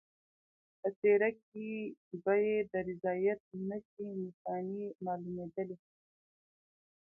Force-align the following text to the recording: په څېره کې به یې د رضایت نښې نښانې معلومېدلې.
په 0.79 0.89
څېره 0.99 1.29
کې 1.47 1.69
به 2.23 2.33
یې 2.45 2.57
د 2.71 2.73
رضایت 2.89 3.41
نښې 3.69 4.07
نښانې 4.21 4.87
معلومېدلې. 5.05 5.75